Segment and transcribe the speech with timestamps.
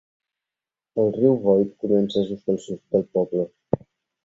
[1.03, 3.49] El riu Boyd comença just al sud del poble.